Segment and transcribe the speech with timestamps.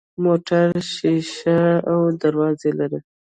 [0.23, 2.99] موټر شیشه او دروازې لري.